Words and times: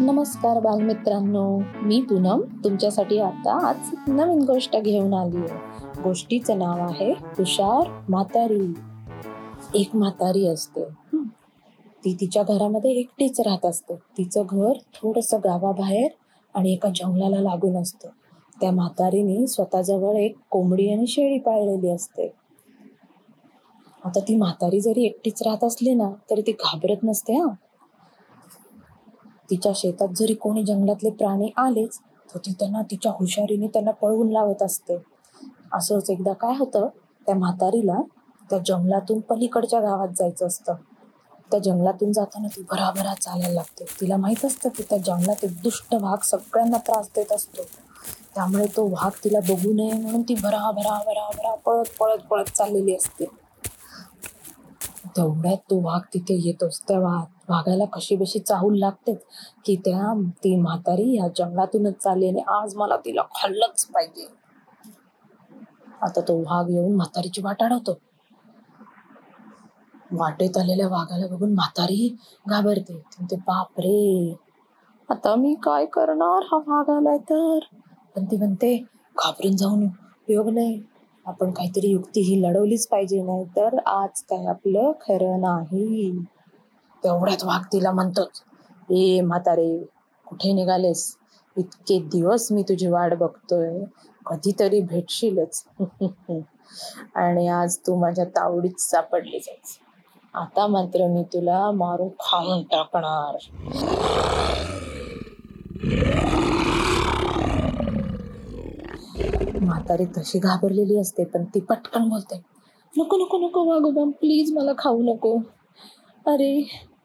नमस्कार 0.00 0.60
बालमित्रांनो 0.60 1.58
मी 1.82 2.00
पूनम. 2.00 2.40
तुमच्यासाठी 2.64 3.18
आता 3.18 3.68
आज 3.68 3.76
नवीन 4.08 4.38
गोष्ट 4.38 4.76
घेऊन 4.76 5.14
आली 5.14 5.36
आहे. 5.36 5.58
गोष्टीचं 6.02 6.58
नाव 6.58 6.78
आहे 6.78 7.14
तुषार 7.14 8.02
म्हातारी. 8.08 8.74
एक 9.74 9.96
म्हातारी 9.96 10.46
असते. 10.46 10.84
ती 12.04 12.16
तिच्या 12.20 12.42
घरामध्ये 12.42 12.90
एकटीच 12.90 13.40
राहत 13.40 13.66
असते. 13.66 13.94
तिचं 13.94 14.42
घर 14.50 14.72
थोडंसं 14.72 15.38
गावाबाहेर 15.38 16.08
आणि 16.54 16.72
एका 16.72 16.88
जंगलाला 16.88 17.40
लागून 17.40 17.76
असतं. 17.76 18.08
त्या 18.60 18.70
म्हातारीने 18.70 19.46
स्वतःजवळ 19.46 20.16
एक 20.16 20.36
कोंबडी 20.50 20.92
आणि 20.92 21.06
शेळी 21.06 21.38
पाळलेली 21.38 21.88
असते. 21.88 22.32
आता 24.04 24.20
ती 24.20 24.36
म्हातारी 24.36 24.80
जरी 24.80 25.04
एकटीच 25.04 25.42
राहत 25.42 25.64
असली 25.64 25.94
ना 25.94 26.10
तरी 26.30 26.42
ती 26.42 26.52
घाबरत 26.52 27.04
नसते 27.04 27.34
हा. 27.34 27.54
तिच्या 29.50 29.72
शेतात 29.74 30.08
जरी 30.16 30.34
कोणी 30.34 30.62
जंगलातले 30.64 31.10
प्राणी 31.10 31.50
आलेच 31.56 31.98
तर 32.34 32.38
ती 32.38 32.52
त्यांना 32.52 32.82
तिच्या 32.82 33.12
हुशारीने 33.12 33.66
त्यांना 33.66 33.90
पळवून 33.90 34.30
लावत 34.30 34.62
असते. 34.62 34.96
असंच 35.72 36.10
एकदा 36.10 36.32
काय 36.32 36.56
होतं 36.58 36.88
त्या 37.26 37.34
म्हातारीला 37.34 38.00
त्या 38.50 38.58
जंगलातून 38.66 39.20
पलीकडच्या 39.20 39.80
गावात 39.80 40.08
जायचं 40.08 40.46
असतं. 40.46 40.74
त्या 41.50 41.60
जंगलातून 41.60 42.12
जाताना 42.12 42.48
ती 42.48 42.62
भराभरा 42.62 43.14
चालायला 43.14 43.54
लागते. 43.54 43.84
तिला 44.00 44.16
माहीत 44.16 44.44
असतं 44.44 44.68
की 44.68 44.82
त्या 44.82 44.98
जंगलात 44.98 45.44
एक 45.44 45.60
दुष्ट 45.62 45.94
वाघ 45.94 46.18
सगळ्यांना 46.22 46.76
त्रास 46.76 47.08
देत 47.16 47.32
असतो. 47.32 47.62
त्यामुळे 48.34 48.66
तो 48.66 48.86
वाघ 48.88 49.10
तिला 49.24 49.40
बघू 49.40 49.72
नये 49.72 49.92
म्हणून 49.92 50.22
ती 50.22 50.34
भराभरा 50.34 50.98
भराभरा 51.06 51.54
पळत 51.54 51.84
पळत 52.00 52.18
पळत 52.18 52.44
चाललेली 52.44 52.96
असते. 52.96 53.24
तेवढ्यात 55.16 55.56
तो 55.56 55.80
वाघ 55.80 56.00
तिथे 56.14 56.34
येतोच. 56.34 56.80
तेव्हा 56.80 57.24
वाघाला 57.48 57.84
कशी 57.92 58.16
बशी 58.16 58.38
चाहूल 58.40 58.78
लागतेच 58.78 59.24
की 59.64 59.76
त्या 59.84 60.12
ती 60.44 60.54
म्हातारी 60.56 61.10
या 61.16 61.28
जंगलातूनच 61.36 61.94
चालली 61.98 62.28
आणि 62.28 62.42
आज 62.54 62.74
मला 62.76 62.96
तिला 63.04 63.22
खाल्लंच 63.32 63.84
पाहिजे. 63.86 64.26
आता 66.04 66.20
तो 66.20 66.36
वाघ 66.42 66.68
येऊन 66.70 66.94
म्हातारीची 66.96 67.42
वाट 67.42 67.62
अडवतो 67.62 67.98
वाटेत 70.12 70.56
आलेल्या 70.58 70.86
वाघाला 70.88 71.26
बघून 71.26 71.52
म्हातारी 71.54 72.08
घाबरते. 72.46 72.98
ते 73.22 73.36
बापरे 73.38 74.34
आता 75.08 75.34
मी 75.36 75.54
काय 75.62 75.86
करणार 75.92 76.44
हा 76.44 76.58
वाघ 76.66 76.88
आलाय 76.90 77.18
तर? 77.30 77.58
पण 78.16 78.24
ती 78.24 78.36
म्हणते 78.36 78.76
घाबरून 79.16 79.56
जाऊन 79.56 79.84
उपयोग 79.84 80.48
नाही. 80.50 80.80
आपण 81.26 81.50
काहीतरी 81.50 81.88
युक्ती 81.88 82.20
ही 82.20 82.40
लढवलीच 82.42 82.86
पाहिजे 82.88 83.22
नाही 83.22 83.44
तर 83.56 83.78
आज 83.88 84.22
काय 84.24 84.46
आपलं 84.46 84.92
खरं 85.00 85.40
नाही. 85.40 86.10
तेवढ्यात 87.04 87.44
वाघ 87.44 87.60
तिला 87.72 87.90
म्हणतोच 87.92 88.42
ए 88.90 89.20
म्हातारे 89.20 89.68
कुठे 90.26 90.52
निघालेस? 90.52 91.16
इतके 91.56 91.98
दिवस 92.12 92.50
मी 92.52 92.62
तुझी 92.62 92.86
वाट 92.86 93.14
बघतोय. 93.14 93.78
कधीतरी 94.26 94.80
भेटशीलच. 94.80 95.64
आणि 97.14 97.46
आज 97.48 97.76
तू 97.78 97.94
माझ्या 97.96 98.24
तावडीत 98.24 98.80
सापडलीच 98.80 99.78
आता 100.34 100.66
मात्र 100.66 101.06
मी 101.06 101.22
तुला 101.22 101.70
मारून 101.70 102.08
खाऊन 102.20 102.62
टाकणार. 102.62 103.36
म्हातारी 109.60 110.04
तशी 110.06 110.38
घाबरलेली 110.38 110.98
असते 110.98 111.24
पण 111.24 111.44
ती 111.44 111.60
पटकन 111.60 112.08
बोलते 112.08 112.40
नको 112.92 113.16
नको 113.16 113.38
नको 113.38 113.64
वागोबा 113.68 114.04
प्लीज 114.20 114.52
मला 114.52 114.72
खाऊ 114.78 115.02
नको. 115.02 115.38
अरे 116.26 116.50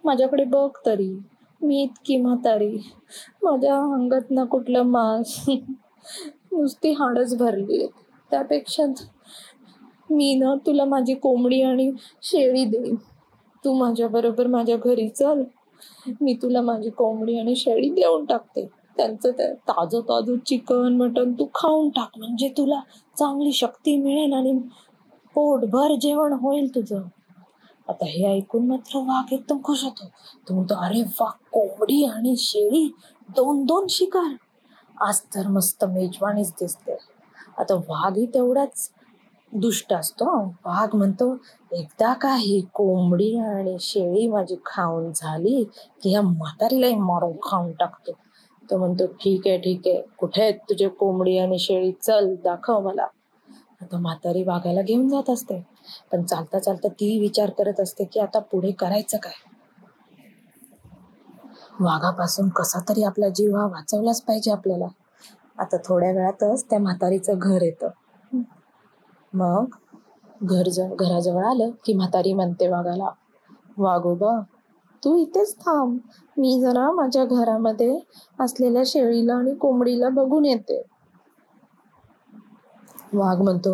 माझ्याकडे 0.04 0.44
बघ 0.44 0.70
तरी. 0.86 1.20
मी 1.62 1.84
इतकी 1.84 2.18
म्हातारी. 2.18 2.78
माझ्या 3.44 3.78
अंगात 3.78 4.32
ना 4.32 4.44
कुठलं 4.44 4.82
मांस. 4.82 5.46
नुसती 6.52 6.92
हाडच 6.92 7.38
भरली 7.38 7.78
आहेत. 7.78 7.90
त्यापेक्षा 8.32 8.86
मी 10.10 10.34
ना 10.34 10.56
तुला 10.66 10.86
माझी 10.86 11.14
कोंबडी 11.14 11.62
आणि 11.62 11.92
शेळी 12.22 12.66
देईन. 12.66 12.96
तू 13.66 13.74
माझ्याबरोबर 13.74 14.48
माझ्या 14.48 14.78
घरी 14.78 15.08
चल. 15.10 15.44
मी 16.22 16.34
तुला 16.34 16.62
माझी 16.62 16.90
कोंबडी 16.90 17.40
आणि 17.40 17.56
शेळी 17.56 17.90
देऊन 17.90 18.26
टाकते. 18.26 18.66
त्यांचं 18.98 19.32
ते 19.32 19.54
ताजं 19.54 20.00
ताजं 20.00 20.36
चिकन 20.38 20.96
मटन 20.98 21.34
तू 21.34 21.46
खाऊन 21.56 21.90
टाक. 21.90 22.18
म्हणजे 22.18 22.50
तुला 22.58 22.80
चांगली 23.18 23.52
शक्ती 23.52 23.98
मिळेल 23.98 24.34
आणि 24.34 24.60
पोटभर 25.36 25.96
जेवण 25.96 26.34
होईल 26.34 26.76
तुझं. 26.76 27.02
आता 27.90 28.06
हे 28.06 28.26
ऐकून 28.38 28.68
मात्र 28.68 28.98
वाघ 28.98 29.34
एकदम 29.34 29.58
खुश 29.64 29.84
होतो. 29.84 30.06
तो 30.50 30.54
म्हणतो 30.54 30.76
अरे 30.76 31.02
वा 31.20 31.30
कोंबडी 31.52 32.04
आणि 32.06 32.36
शेळी 32.38 32.88
दोन 33.30 33.64
दोन 33.66 33.88
शिकार. 33.90 34.36
आज 35.02 35.22
तर 35.36 35.48
मस्त 35.48 35.86
मेजवानीच 35.86 36.52
दिसते. 36.52 36.98
आता 37.58 37.76
वाघही 37.76 38.26
तेवढाच 38.26 38.90
दुष्ट 39.54 39.94
असतो 39.94 40.26
वाघ 40.66 40.96
म्हणतो 40.96 41.34
एकदा 41.72 42.14
का 42.14 42.36
ही 42.36 42.60
कोंबडी 42.74 43.36
आणि 43.40 43.78
शेळी 43.80 44.28
माझी 44.28 44.56
खाऊन 44.66 45.12
झाली 45.16 45.64
की 46.04 46.12
या 46.12 46.22
म्हातारीलाही 46.22 46.96
मारून 46.96 47.36
खाऊन 47.44 47.72
टाकतो. 47.72 48.12
तो 48.72 48.78
म्हणतो 48.78 49.06
ठीक 49.06 49.48
आहे 49.48 49.58
ठीक 49.58 49.88
आहे. 49.88 50.02
कुठे 50.18 50.42
आहेत 50.42 50.60
तुझे 50.70 50.88
कोंबडी 50.88 51.38
आणि 51.38 51.60
शेळी? 51.60 51.92
चल 52.02 52.36
दाखव 52.44 52.80
मला. 52.80 53.06
आता 53.82 53.98
म्हातारी 53.98 54.44
वाघाला 54.44 54.82
घेऊन 54.82 55.08
जात 55.10 55.30
असते. 55.30 55.60
पण 56.12 56.24
चालता 56.24 56.60
चालता 56.60 56.88
ती 56.92 57.18
विचार 57.20 57.50
करत 57.58 57.80
असते 57.80 58.04
की 58.06 58.20
आता 58.20 58.40
पुढे 58.52 58.72
करायचं 58.80 59.18
काय? 59.18 59.34
वाघापासून 61.80 62.50
कसा 62.50 62.80
तरी 62.90 63.04
आपला 63.04 63.30
जीव 63.30 63.56
हा 63.58 63.66
वाचवलाच 63.68 64.22
पाहिजे 64.22 64.52
आपल्याला. 64.52 64.88
आता 65.58 65.78
थोड्या 65.86 66.12
वेळातच 66.12 66.64
त्या 66.70 66.80
म्हातारीचं 66.80 67.40
घर 67.40 67.62
येतं. 67.62 67.90
मग 69.34 69.76
घर 70.44 70.70
ज 70.70 70.82
घराजवळ 70.94 71.46
आलं 71.46 71.70
की 71.86 71.94
म्हातारी 71.94 72.34
म्हणते 72.34 72.68
वाघाला 72.68 73.10
वाघोबा 73.78 74.40
तू 75.04 75.16
इथेच 75.18 75.56
थांब. 75.58 75.98
मी 76.38 76.60
जरा 76.62 76.90
माझ्या 76.94 77.26
घरामध्ये 77.28 78.00
असलेल्या 78.40 78.84
शेळीला 78.86 79.36
आणि 79.36 79.54
कोंबडीला 79.56 80.10
बघून 80.12 80.46
येते. 80.46 80.82
वाघ 83.14 83.38
म्हणतो 83.42 83.74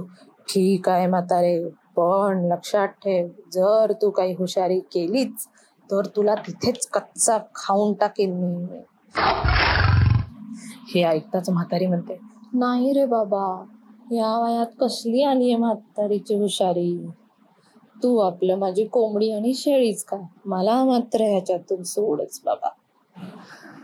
ठीक 0.50 0.90
आहे 0.90 1.08
म्हातारे 1.08 1.58
पण 1.98 2.46
लक्षात 2.52 2.88
ठेव 3.04 3.28
जर 3.54 3.92
तू 4.02 4.10
काही 4.10 4.34
हुशारी 4.34 4.80
केलीच 4.94 5.46
तर 5.90 6.06
तुला 6.16 6.36
तिथेच 6.36 6.88
कच्चा 6.88 7.38
खाऊन 7.56 7.94
टाकेन 7.94 8.34
मी. 8.34 8.82
हे 10.88 11.04
ऐकताच 11.04 11.50
म्हातारी 11.50 11.86
म्हणते 11.86 12.18
नाही 12.54 12.94
रे 12.94 13.06
बाबा 13.06 13.46
या 14.12 14.38
वयात 14.40 14.74
कसली 14.80 15.22
आली 15.24 15.50
आहे 15.52 15.56
म्हातारीची 15.60 16.36
हुशारी? 16.36 16.92
तू 17.96 18.18
आपलं 18.18 18.58
माझी 18.60 18.86
कोंबडी 18.86 19.32
आणि 19.32 19.54
शेळीच 19.54 20.04
का 20.04 20.18
मला 20.46 20.84
मात्र 20.86 21.22
ह्याच्यातून 21.22 21.84
सोडच 21.84 22.42
बाबा. 22.46 22.70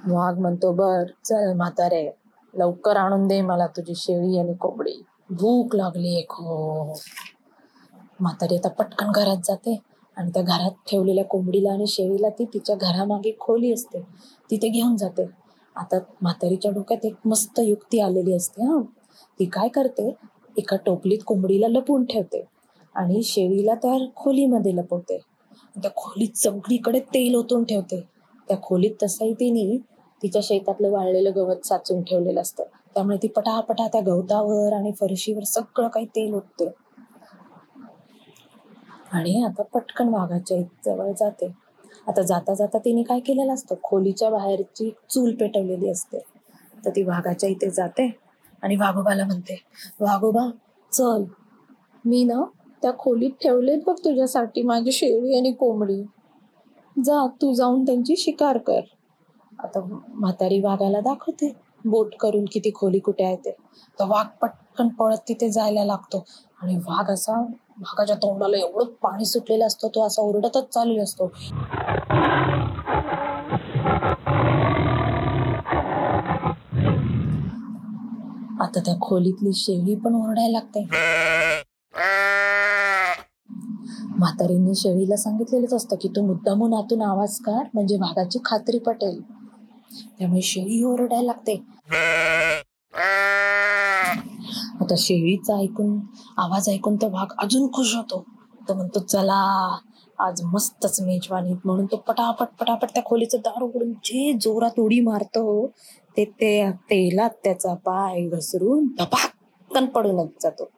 वाघ 0.07 0.37
म्हणतो 0.39 0.71
बर 0.73 1.03
चल 1.25 1.53
म्हातारे 1.53 2.09
लवकर 2.53 2.97
आणून 2.97 3.27
दे 3.27 3.41
मला 3.41 3.67
तुझी 3.67 3.95
शेळी 3.95 4.37
आणि 4.39 4.53
कोंबडी. 4.53 5.01
भूक 5.31 5.75
लागली 5.75 6.13
आहे 6.15 6.21
हो. 6.21 6.93
खूप 6.93 8.21
म्हातारी 8.21 8.55
आता 8.55 8.69
पटकन 8.69 9.11
घरात 9.11 9.37
जाते 9.43 9.77
आणि 10.17 10.31
त्या 10.33 10.41
घरात 10.43 10.71
ठेवलेल्या 10.87 11.23
कोंबडीला 11.25 11.71
आणि 11.71 11.87
शेळीला 11.87 12.29
ती 12.29 12.45
तिच्या 12.45 12.75
घरामागे 12.75 13.31
खोली 13.39 13.73
असते. 13.73 14.01
तिथे 14.49 14.69
घेऊन 14.69 14.95
जाते. 14.95 15.25
आता 15.75 15.99
म्हातारीच्या 16.21 16.71
डोक्यात 16.71 17.05
एक 17.05 17.15
मस्त 17.25 17.59
युक्ती 17.59 17.99
आलेली 17.99 18.33
असते 18.33 18.63
हा. 18.63 18.81
ती 19.39 19.45
काय 19.45 19.67
करते? 19.67 20.09
एका 20.57 20.75
टोपलीत 20.75 21.19
कोंबडीला 21.25 21.67
लपवून 21.67 22.05
ठेवते 22.05 22.43
आणि 22.95 23.23
शेळीला 23.23 23.75
त्या 23.75 23.97
खोलीमध्ये 24.15 24.75
लपवते. 24.75 25.17
त्या 25.75 25.91
खोलीत 25.95 26.37
सगळीकडे 26.37 26.99
तेल 26.99 27.35
ओतून 27.35 27.63
ठेवते. 27.63 28.01
त्या 28.47 28.57
खोलीत 28.63 28.91
तसाही 29.03 29.33
तिने 29.33 29.77
तिच्या 30.23 30.41
शेतातलं 30.43 30.91
वाळलेलं 30.91 31.31
गवत 31.35 31.65
साचून 31.65 32.01
ठेवलेलं 32.03 32.41
असतं. 32.41 32.63
त्यामुळे 32.95 33.17
ती 33.17 33.27
पटापटा 33.27 33.87
त्या 33.87 34.01
गवतावर 34.01 34.73
आणि 34.73 34.91
फरशीवर 34.99 35.43
सगळं 35.43 35.87
काही 35.87 36.05
तेल 36.05 36.33
ओतते. 36.33 36.67
आणि 39.11 39.43
आता 39.43 39.63
पटकन 39.63 40.07
वाघाच्या 40.07 40.61
जवळ 40.85 41.11
जाते. 41.11 41.51
आता 42.07 42.21
जाता 42.21 42.53
जाता 42.53 42.77
तिने 42.77 43.03
काय 43.03 43.19
केलेलं 43.19 43.53
असतं? 43.53 43.75
खोलीच्या 43.83 44.29
बाहेरची 44.29 44.89
चूल 45.09 45.33
पेटवलेली 45.35 45.89
असते. 45.89 46.19
तर 46.85 46.89
ती 46.89 47.03
वाघाच्या 47.03 47.49
इथे 47.49 47.69
जाते 47.69 48.09
आणि 48.63 48.75
वाघोबाला 48.75 49.25
म्हणते 49.25 49.61
वाघोबा 49.99 50.49
चल. 50.91 51.23
मी 52.05 52.23
ना 52.23 52.43
त्या 52.81 52.91
खोलीत 52.97 53.31
ठेवलेत 53.41 53.79
बघ 53.87 53.95
तुझ्यासाठी 54.05 54.61
माझी 54.61 54.91
शेळी 54.91 55.37
आणि 55.37 55.51
कोंबडी. 55.51 56.03
जा 56.95 57.25
तू 57.41 57.53
जाऊन 57.53 57.85
त्यांची 57.85 58.15
शिकार 58.15 58.57
कर. 58.57 58.79
आता 59.59 59.79
म्हातारी 60.07 60.59
वाघाला 60.61 60.99
दाखवते. 60.99 61.53
बोट 61.85 62.15
करून 62.19 62.45
किती 62.45 62.71
खोली 62.75 62.99
कुठे 62.99 63.23
आहे 63.23 63.35
ते. 63.35 63.51
तर 63.99 64.05
वाघ 64.05 64.25
पटकन 64.41 64.87
पळत 64.87 65.17
तिथे 65.27 65.49
जायला 65.49 65.85
लागतो. 65.85 66.25
आणि 66.61 66.75
वाघ 66.75 67.11
असा 67.11 67.39
वाघाच्या 67.79 68.15
तोंडाला 68.15 68.57
एवढं 68.57 68.85
पाणी 69.03 69.25
सुटलेलं 69.25 69.67
असतं 69.67 69.87
तो 69.87 70.05
असा 70.07 70.21
ओरडतच 70.21 70.69
चालू 70.73 71.03
असतो. 71.03 71.31
आता 78.63 78.79
त्या 78.79 78.93
खोलीतली 79.01 79.53
शेळी 79.53 79.95
पण 79.95 80.15
ओरडायला 80.15 80.51
लागते. 80.51 80.87
म्हातारींनी 84.17 84.75
शेळीला 84.75 85.15
सांगितलेलंच 85.15 85.73
असतं 85.73 85.95
की 86.01 86.07
तू 86.07 86.25
मुद्दामून 86.25 86.73
आतून 86.73 87.01
आवाज 87.01 87.39
काढ 87.39 87.67
म्हणजे 87.73 87.95
वाघाची 87.95 88.39
खात्री 88.45 88.79
पटेल. 88.79 89.21
त्यामुळे 90.19 90.41
शेळी 90.41 90.83
ओरडायला 90.83 91.25
लागते. 91.25 91.55
आता 94.81 94.95
शेळीचा 94.97 95.57
ऐकून 95.59 95.97
आवाज 96.37 96.69
ऐकून 96.69 96.95
तो 96.95 97.09
वाघ 97.09 97.27
अजून 97.37 97.71
खुश 97.71 97.95
होतो. 97.95 98.23
तो 98.67 98.73
म्हणतो 98.73 98.99
चला 98.99 99.41
आज 100.19 100.41
मस्तच 100.43 100.99
मेजवानीत 101.01 101.65
म्हणून 101.65 101.85
तो 101.85 101.97
पटापट 101.97 102.47
पटापट 102.59 102.89
त्या 102.89 103.03
खोलीचं 103.03 103.37
दार 103.37 103.61
उघडून 103.61 103.91
जे 104.03 104.33
जोरात 104.41 104.79
उडी 104.79 104.99
मारतो 104.99 105.67
ते 106.17 106.25
तेलात 106.89 107.29
त्याचा 107.43 107.73
पाय 107.85 108.27
घसरून 108.27 108.87
टपाकन 108.99 109.85
पडूनच 109.85 110.29
जातो. 110.43 110.69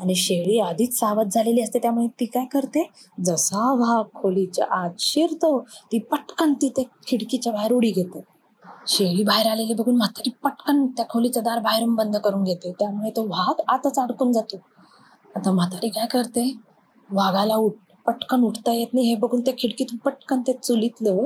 आणि 0.00 0.14
शेळी 0.14 0.58
आधीच 0.60 0.98
सावध 0.98 1.28
झालेली 1.34 1.62
असते 1.62 1.78
त्यामुळे 1.78 2.06
ती 2.20 2.24
काय 2.24 2.44
करते? 2.44 2.82
जसा 3.24 3.72
वाघ 3.74 4.04
खोलीच्या 4.14 4.66
आत 4.74 4.90
शिरतो 4.98 5.58
ती 5.92 5.98
पटकन 5.98 6.52
तिथे 6.52 6.82
खिडकीच्या 7.06 7.52
बाहेर 7.52 7.72
उडी 7.72 7.90
घेते. 7.90 8.20
शेळी 8.88 9.22
बाहेर 9.22 9.46
आलेली 9.46 9.74
बघून 9.74 9.96
म्हातारी 9.96 10.30
पटकन 10.42 10.86
त्या 10.86 11.04
खोलीचं 11.08 11.42
दार 11.42 11.58
बाहेरून 11.58 11.94
बंद 11.94 12.16
करून 12.16 12.44
घेते. 12.44 12.72
त्यामुळे 12.72 13.10
तो 13.10 13.24
वाघ 13.26 13.54
आतच 13.68 13.98
अडकून 13.98 14.32
जातो. 14.32 14.56
आता 15.36 15.52
म्हातारी 15.52 15.88
काय 15.88 16.06
करते? 16.06 16.50
वाघाला 17.10 17.54
उठ 17.54 17.72
पटकन 18.06 18.42
उठता 18.44 18.72
येत 18.72 18.94
नाही. 18.94 19.08
हे 19.08 19.14
बघून 19.14 19.40
त्या 19.40 19.54
खिडकीतून 19.58 19.98
पटकन 19.98 20.40
ते 20.46 20.52
चुलीतलं 20.52 21.24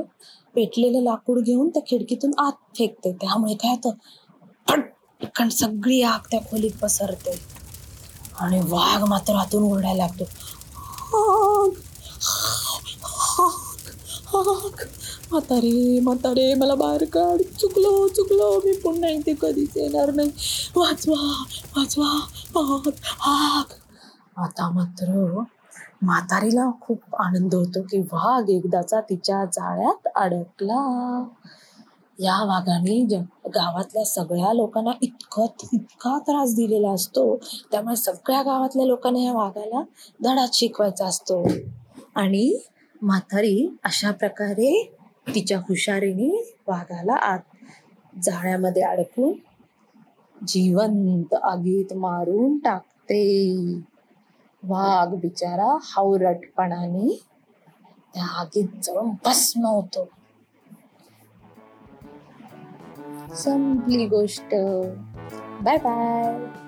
पेटलेलं 0.55 1.01
लाकूड 1.01 1.39
घेऊन 1.39 1.69
त्या 1.69 1.81
खिडकीतून 1.87 2.31
आत 2.37 2.53
फेकते. 2.77 3.11
त्यामुळे 3.11 3.53
काय 3.53 3.75
होतं? 3.75 3.95
पटकन 4.67 5.49
सगळी 5.49 6.01
आग 6.01 6.27
त्या 6.31 6.39
खोलीत 6.41 6.71
पसरते. 6.81 7.35
आणि 8.39 8.59
वाघ 8.59 9.03
मात्र 9.03 9.35
आतून 9.35 9.63
ओरडायला 9.63 10.05
लागतो. 10.05 10.23
म्हातारे 15.31 15.99
म्हातारे 15.99 16.53
मला 16.53 16.75
बाहेर 16.75 17.03
काढ. 17.05 17.41
चुकलो 17.59 18.07
चुकलो. 18.07 18.49
मी 18.65 18.73
पुन्हा 18.77 19.09
इथे 19.09 19.33
कधीच 19.41 19.77
येणार 19.77 20.11
नाही. 20.11 20.31
वाचवा 20.75 21.43
वाचवा. 21.77 22.19
हाक 23.19 23.73
आता 24.37 24.69
मात्र 24.69 25.43
म्हातारीला 26.01 26.71
खूप 26.81 27.15
आनंद 27.19 27.55
होतो 27.55 27.81
की 27.81 27.99
वाघ 28.01 28.49
एकदाचा 28.49 29.01
तिच्या 29.01 29.45
जाळ्यात 29.45 30.07
अडकला. 30.15 31.23
या 32.19 32.35
वाघाने 32.45 32.99
ज 33.05 33.13
गावातल्या 33.55 34.03
सगळ्या 34.05 34.53
लोकांना 34.53 34.91
इतकं 35.01 35.45
इतका 35.73 36.17
त्रास 36.19 36.55
दिलेला 36.55 36.89
असतो. 36.89 37.23
त्यामुळे 37.71 37.95
सगळ्या 37.95 38.41
गावातल्या 38.41 38.85
लोकांना 38.85 39.19
या 39.19 39.33
वाघाला 39.33 39.81
धडा 40.23 40.45
शिकवायचा 40.53 41.05
असतो. 41.05 41.43
आणि 42.15 42.57
म्हातारी 43.01 43.67
अशा 43.83 44.11
प्रकारे 44.11 44.71
तिच्या 45.35 45.57
हुशारीने 45.59 46.29
वाघाला 46.67 47.13
आत 47.13 47.39
जाळ्यामध्ये 48.23 48.83
अडकून 48.83 49.33
जिवंत 50.35 51.33
आगीत 51.33 51.93
मारून 51.93 52.57
टाकते. 52.57 53.23
वाघ 54.63 55.13
बिचारा 55.13 55.77
हावरटपणाने 55.83 57.15
त्या 58.15 58.25
आगीत 58.39 58.79
जळून 58.83 59.09
भस्म 59.25 59.65
होतो. 59.65 60.07
संपली 63.31 64.05
गोष्ट. 64.07 64.55
Bye 65.63 65.77
bye. 65.77 66.62